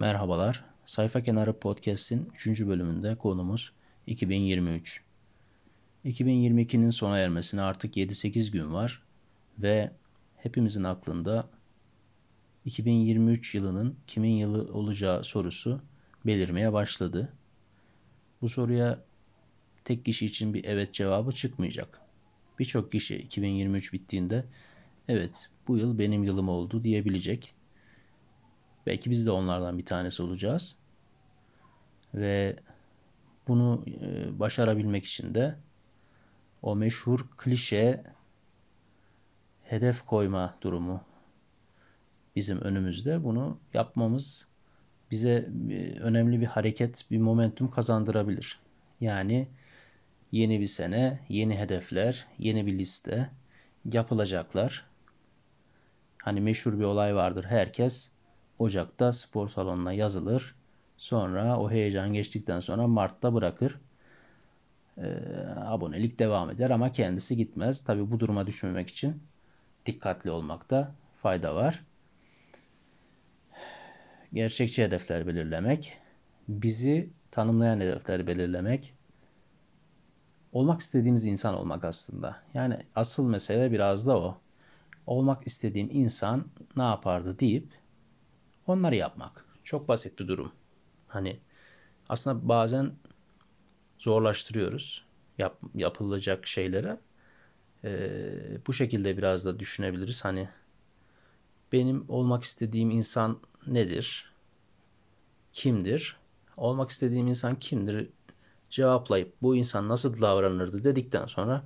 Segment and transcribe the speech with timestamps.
[0.00, 0.64] Merhabalar.
[0.84, 2.60] Sayfa Kenarı Podcast'in 3.
[2.60, 3.72] bölümünde konumuz
[4.06, 5.02] 2023.
[6.04, 9.02] 2022'nin sona ermesine artık 7-8 gün var
[9.58, 9.90] ve
[10.36, 11.48] hepimizin aklında
[12.64, 15.80] 2023 yılının kimin yılı olacağı sorusu
[16.26, 17.32] belirmeye başladı.
[18.42, 19.04] Bu soruya
[19.84, 22.00] tek kişi için bir evet cevabı çıkmayacak.
[22.58, 24.44] Birçok kişi 2023 bittiğinde
[25.08, 27.55] evet bu yıl benim yılım oldu diyebilecek.
[28.86, 30.76] Belki biz de onlardan bir tanesi olacağız.
[32.14, 32.56] Ve
[33.48, 35.56] bunu e, başarabilmek için de
[36.62, 38.04] o meşhur klişe
[39.64, 41.04] hedef koyma durumu
[42.36, 43.24] bizim önümüzde.
[43.24, 44.48] Bunu yapmamız
[45.10, 48.60] bize e, önemli bir hareket, bir momentum kazandırabilir.
[49.00, 49.48] Yani
[50.32, 53.30] yeni bir sene, yeni hedefler, yeni bir liste
[53.92, 54.86] yapılacaklar.
[56.22, 57.44] Hani meşhur bir olay vardır.
[57.44, 58.10] Herkes
[58.58, 60.54] Ocak'ta spor salonuna yazılır.
[60.96, 63.78] Sonra o heyecan geçtikten sonra Mart'ta bırakır.
[64.98, 65.06] E,
[65.56, 67.84] abonelik devam eder ama kendisi gitmez.
[67.84, 69.22] Tabi bu duruma düşmemek için
[69.86, 71.84] dikkatli olmakta fayda var.
[74.32, 75.98] Gerçekçi hedefler belirlemek,
[76.48, 78.94] bizi tanımlayan hedefler belirlemek,
[80.52, 82.36] olmak istediğimiz insan olmak aslında.
[82.54, 84.38] Yani asıl mesele biraz da o.
[85.06, 86.44] Olmak istediğin insan
[86.76, 87.68] ne yapardı deyip
[88.66, 89.44] onları yapmak.
[89.64, 90.52] Çok basit bir durum.
[91.08, 91.40] Hani
[92.08, 92.92] aslında bazen
[93.98, 95.04] zorlaştırıyoruz
[95.38, 97.00] yap, yapılacak şeylere.
[97.84, 100.24] Ee, bu şekilde biraz da düşünebiliriz.
[100.24, 100.48] Hani
[101.72, 104.32] benim olmak istediğim insan nedir?
[105.52, 106.16] Kimdir?
[106.56, 108.10] Olmak istediğim insan kimdir?
[108.70, 111.64] Cevaplayıp bu insan nasıl davranırdı dedikten sonra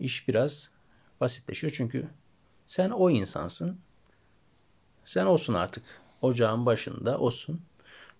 [0.00, 0.70] iş biraz
[1.20, 1.72] basitleşiyor.
[1.76, 2.08] Çünkü
[2.66, 3.78] sen o insansın.
[5.04, 5.84] Sen olsun artık
[6.22, 7.60] ocağın başında olsun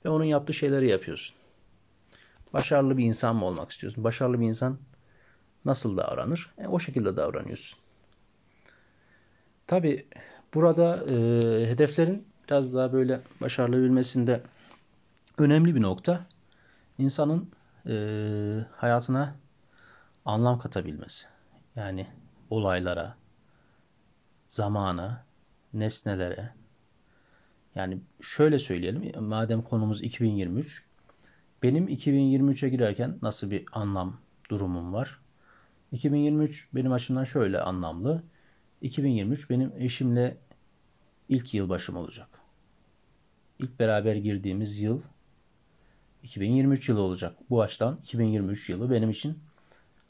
[0.05, 1.37] ve onun yaptığı şeyleri yapıyorsun.
[2.53, 4.05] Başarılı bir insan mı olmak istiyorsun?
[4.05, 4.79] Başarılı bir insan
[5.65, 6.51] nasıl davranır?
[6.59, 7.79] E, o şekilde davranıyorsun.
[9.67, 10.07] Tabi
[10.55, 11.15] burada e,
[11.71, 14.43] hedeflerin biraz daha böyle başarılı bilmesinde
[15.39, 16.27] önemli bir nokta
[16.99, 17.51] insanın
[17.87, 17.95] e,
[18.77, 19.35] hayatına
[20.25, 21.27] anlam katabilmesi.
[21.77, 22.07] Yani
[22.51, 23.17] olaylara,
[24.49, 25.25] zamana,
[25.75, 26.53] nesnelere,
[27.75, 30.85] yani şöyle söyleyelim, madem konumuz 2023,
[31.63, 34.21] benim 2023'e girerken nasıl bir anlam
[34.51, 35.21] durumum var?
[35.93, 38.23] 2023 benim açımdan şöyle anlamlı.
[38.81, 40.37] 2023 benim eşimle
[41.29, 42.29] ilk yılbaşım olacak.
[43.59, 45.03] İlk beraber girdiğimiz yıl
[46.23, 47.37] 2023 yılı olacak.
[47.51, 49.39] Bu açıdan 2023 yılı benim için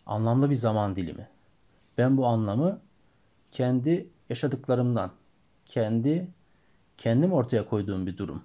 [0.07, 1.29] anlamlı bir zaman dilimi.
[1.99, 2.81] Ben bu anlamı
[3.51, 5.13] kendi yaşadıklarımdan,
[5.67, 6.29] kendi
[6.99, 8.43] kendim ortaya koyduğum bir durum.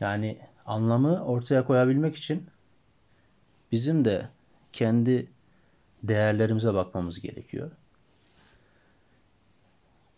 [0.00, 2.46] Yani anlamı ortaya koyabilmek için
[3.72, 4.28] bizim de
[4.72, 5.30] kendi
[6.02, 7.70] değerlerimize bakmamız gerekiyor.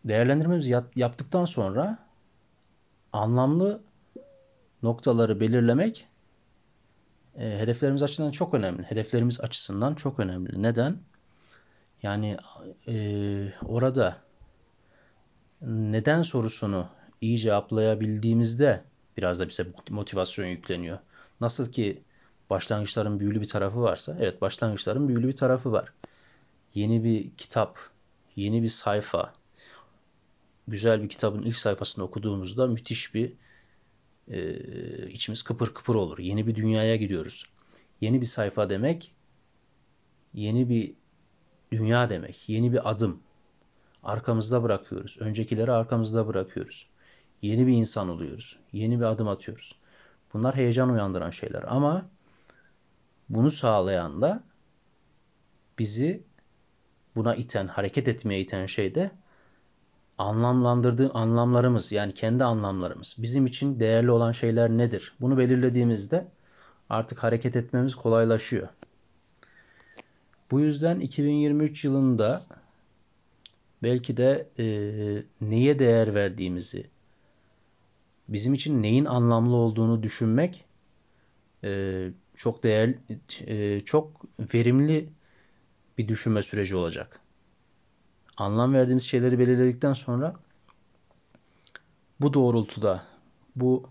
[0.05, 1.99] Değerlendirmemizi yaptıktan sonra
[3.13, 3.83] anlamlı
[4.83, 6.09] noktaları belirlemek
[7.37, 8.83] e, hedeflerimiz açısından çok önemli.
[8.83, 10.63] Hedeflerimiz açısından çok önemli.
[10.63, 10.99] Neden?
[12.03, 12.37] Yani
[12.89, 14.17] e, orada
[15.63, 16.89] neden sorusunu
[17.23, 18.85] iyi cevaplayabildiğimizde
[19.17, 20.99] biraz da bize motivasyon yükleniyor.
[21.41, 22.03] Nasıl ki
[22.51, 25.93] başlangıçların büyülü bir tarafı varsa, evet başlangıçların büyülü bir tarafı var.
[26.75, 27.79] Yeni bir kitap,
[28.37, 29.35] yeni bir sayfa,
[30.69, 33.33] güzel bir kitabın ilk sayfasını okuduğumuzda müthiş bir
[34.29, 34.57] e,
[35.11, 36.19] içimiz kıpır kıpır olur.
[36.19, 37.47] Yeni bir dünyaya giriyoruz.
[38.01, 39.15] Yeni bir sayfa demek,
[40.35, 40.95] yeni bir
[41.73, 43.21] dünya demek, yeni bir adım.
[44.03, 45.17] Arkamızda bırakıyoruz.
[45.21, 46.92] Öncekileri arkamızda bırakıyoruz.
[47.43, 48.59] Yeni bir insan oluyoruz.
[48.73, 49.77] Yeni bir adım atıyoruz.
[50.33, 52.09] Bunlar heyecan uyandıran şeyler ama
[53.29, 54.43] bunu sağlayan da
[55.79, 56.23] bizi
[57.17, 59.11] buna iten, hareket etmeye iten şey de
[60.19, 63.17] anlamlandırdığı anlamlarımız yani kendi anlamlarımız.
[63.19, 65.15] Bizim için değerli olan şeyler nedir?
[65.21, 66.29] Bunu belirlediğimizde
[66.91, 68.69] artık hareket etmemiz kolaylaşıyor.
[70.51, 72.43] Bu yüzden 2023 yılında
[73.83, 74.67] belki de e,
[75.41, 76.87] neye değer verdiğimizi,
[78.33, 80.65] bizim için neyin anlamlı olduğunu düşünmek
[81.65, 82.99] e, çok değerli,
[83.47, 84.23] e, çok
[84.55, 85.09] verimli
[85.99, 87.21] bir düşünme süreci olacak.
[88.37, 90.35] Anlam verdiğimiz şeyleri belirledikten sonra
[92.21, 93.05] bu doğrultuda,
[93.57, 93.89] bu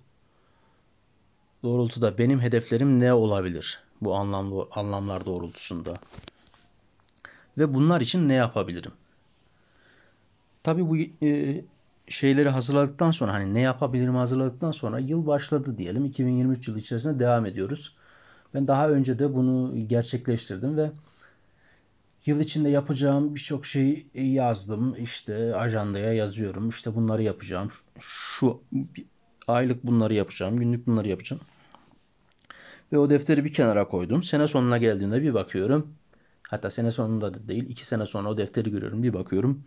[1.64, 3.84] doğrultuda benim hedeflerim ne olabilir?
[4.02, 5.94] Bu anlamlı anlamlar doğrultusunda.
[7.58, 8.92] Ve bunlar için ne yapabilirim?
[10.64, 11.62] Tabii bu e,
[12.08, 16.06] şeyleri hazırladıktan sonra hani ne yapabilirim hazırladıktan sonra yıl başladı diyelim.
[16.06, 17.96] 2023 yılı içerisinde devam ediyoruz.
[18.54, 20.92] Ben daha önce de bunu gerçekleştirdim ve
[22.26, 24.96] yıl içinde yapacağım birçok şeyi yazdım.
[25.04, 26.70] İşte ajandaya yazıyorum.
[26.70, 27.72] İşte bunları yapacağım.
[28.00, 28.62] Şu
[29.48, 30.60] aylık bunları yapacağım.
[30.60, 31.42] Günlük bunları yapacağım.
[32.94, 34.24] Ve o defteri bir kenara koydum.
[34.24, 35.94] Sene sonuna geldiğinde bir bakıyorum.
[36.44, 37.70] Hatta sene sonunda da değil.
[37.70, 39.04] iki sene sonra o defteri görüyorum.
[39.04, 39.64] Bir bakıyorum.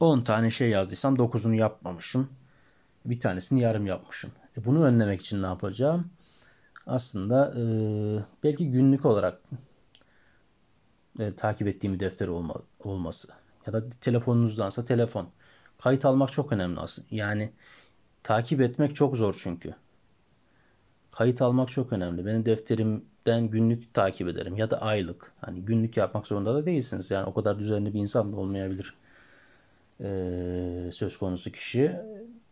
[0.00, 2.28] 10 tane şey yazdıysam 9'unu yapmamışım.
[3.04, 4.30] Bir tanesini yarım yapmışım.
[4.58, 6.10] E bunu önlemek için ne yapacağım?
[6.86, 7.62] Aslında e,
[8.44, 9.40] belki günlük olarak
[11.18, 12.54] e, takip ettiğim bir defter olma,
[12.84, 13.28] olması.
[13.66, 15.28] Ya da telefonunuzdansa telefon.
[15.78, 17.08] Kayıt almak çok önemli aslında.
[17.10, 17.52] Yani
[18.22, 19.74] takip etmek çok zor çünkü.
[21.12, 22.26] Kayıt almak çok önemli.
[22.26, 25.32] Benim defterimden günlük takip ederim ya da aylık.
[25.40, 27.10] Hani günlük yapmak zorunda da değilsiniz.
[27.10, 28.94] Yani o kadar düzenli bir insan da olmayabilir.
[30.00, 31.96] Ee, söz konusu kişi.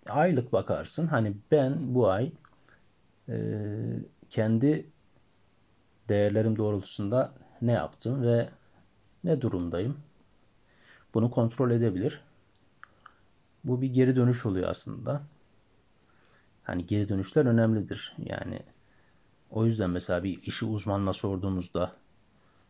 [0.08, 1.06] Aylık bakarsın.
[1.06, 2.32] Hani ben bu ay
[3.28, 3.36] e,
[4.30, 4.86] kendi
[6.08, 7.32] değerlerim doğrultusunda
[7.62, 8.48] ne yaptım ve
[9.24, 9.96] ne durumdayım?
[11.14, 12.20] Bunu kontrol edebilir.
[13.64, 15.22] Bu bir geri dönüş oluyor aslında.
[16.62, 18.16] Hani geri dönüşler önemlidir.
[18.18, 18.60] Yani
[19.50, 21.92] o yüzden mesela bir işi uzmanla sorduğumuzda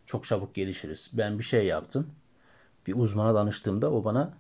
[0.07, 1.11] çok çabuk gelişiriz.
[1.13, 2.11] Ben bir şey yaptım.
[2.87, 4.35] Bir uzmana danıştığımda o bana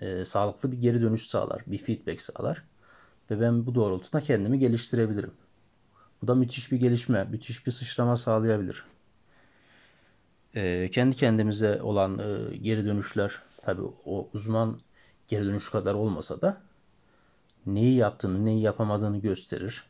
[0.00, 1.62] e, sağlıklı bir geri dönüş sağlar.
[1.66, 2.64] Bir feedback sağlar.
[3.30, 5.32] Ve ben bu doğrultuda kendimi geliştirebilirim.
[6.22, 8.84] Bu da müthiş bir gelişme, müthiş bir sıçrama sağlayabilir.
[10.54, 14.80] E, kendi kendimize olan e, geri dönüşler tabi o uzman
[15.28, 16.60] geri dönüş kadar olmasa da
[17.66, 19.84] neyi yaptığını, neyi yapamadığını gösterir.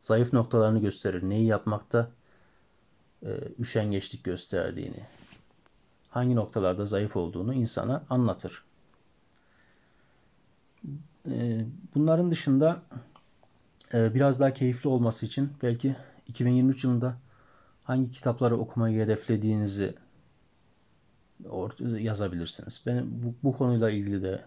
[0.00, 1.22] Zayıf noktalarını gösterir.
[1.22, 2.10] Neyi yapmakta
[3.22, 5.06] e, üşengeçlik gösterdiğini,
[6.10, 8.64] hangi noktalarda zayıf olduğunu insana anlatır.
[11.30, 12.82] E, bunların dışında
[13.94, 15.96] e, biraz daha keyifli olması için belki
[16.26, 17.16] 2023 yılında
[17.84, 19.94] hangi kitapları okumayı hedeflediğinizi
[21.80, 22.82] yazabilirsiniz.
[22.86, 24.44] Ben bu, bu konuyla ilgili de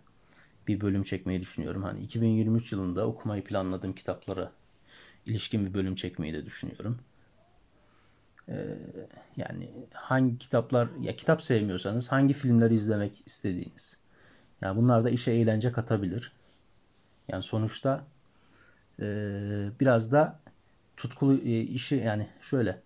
[0.67, 1.83] bir bölüm çekmeyi düşünüyorum.
[1.83, 4.51] Hani 2023 yılında okumayı planladığım kitaplara
[5.25, 6.99] ilişkin bir bölüm çekmeyi de düşünüyorum.
[8.49, 8.77] Ee,
[9.37, 13.99] yani hangi kitaplar ya kitap sevmiyorsanız hangi filmleri izlemek istediğiniz.
[14.61, 16.31] Yani bunlar da işe eğlence katabilir.
[17.27, 18.03] Yani sonuçta
[18.99, 19.05] e,
[19.79, 20.39] biraz da
[20.97, 22.81] tutkulu e, işi yani şöyle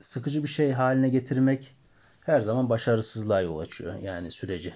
[0.00, 1.76] sıkıcı bir şey haline getirmek
[2.20, 4.74] her zaman başarısızlığa yol açıyor yani süreci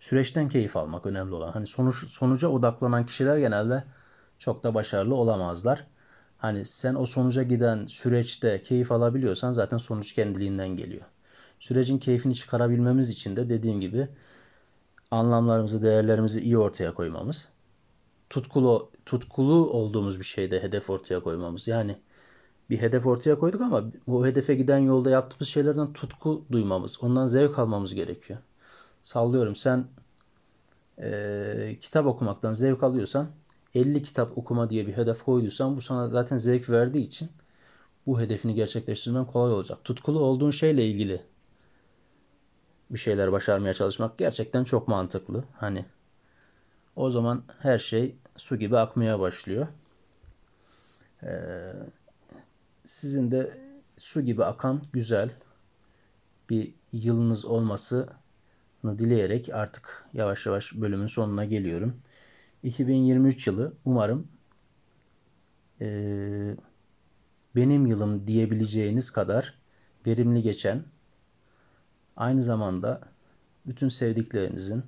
[0.00, 1.52] süreçten keyif almak önemli olan.
[1.52, 3.84] Hani sonuç, sonuca odaklanan kişiler genelde
[4.38, 5.86] çok da başarılı olamazlar.
[6.38, 11.04] Hani sen o sonuca giden süreçte keyif alabiliyorsan zaten sonuç kendiliğinden geliyor.
[11.60, 14.08] Sürecin keyfini çıkarabilmemiz için de dediğim gibi
[15.10, 17.48] anlamlarımızı, değerlerimizi iyi ortaya koymamız,
[18.30, 21.68] tutkulu tutkulu olduğumuz bir şeyde hedef ortaya koymamız.
[21.68, 21.98] Yani
[22.70, 27.58] bir hedef ortaya koyduk ama bu hedefe giden yolda yaptığımız şeylerden tutku duymamız, ondan zevk
[27.58, 28.38] almamız gerekiyor
[29.06, 29.86] sallıyorum sen
[30.98, 33.30] e, kitap okumaktan zevk alıyorsan
[33.74, 37.28] 50 kitap okuma diye bir hedef koyduysan bu sana zaten zevk verdiği için
[38.06, 39.84] bu hedefini gerçekleştirmen kolay olacak.
[39.84, 41.22] Tutkulu olduğun şeyle ilgili
[42.90, 45.44] bir şeyler başarmaya çalışmak gerçekten çok mantıklı.
[45.52, 45.84] Hani
[46.96, 49.66] o zaman her şey su gibi akmaya başlıyor.
[51.22, 51.72] Ee,
[52.84, 53.58] sizin de
[53.96, 55.30] su gibi akan güzel
[56.50, 58.08] bir yılınız olması
[58.84, 61.96] dileyerek artık yavaş yavaş bölümün sonuna geliyorum.
[62.62, 64.28] 2023 yılı umarım
[65.80, 66.56] e,
[67.56, 69.54] benim yılım diyebileceğiniz kadar
[70.06, 70.84] verimli geçen,
[72.16, 73.00] aynı zamanda
[73.66, 74.84] bütün sevdiklerinizin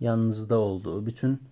[0.00, 1.42] yanınızda olduğu, bütün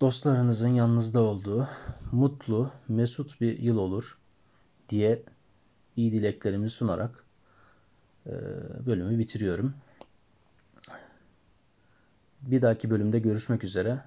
[0.00, 1.68] dostlarınızın yanınızda olduğu
[2.12, 4.18] mutlu, mesut bir yıl olur
[4.88, 5.22] diye
[5.96, 7.24] iyi dileklerimi sunarak
[8.86, 9.74] bölümü bitiriyorum.
[12.42, 14.04] Bir dahaki bölümde görüşmek üzere.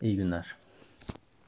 [0.00, 0.56] İyi günler.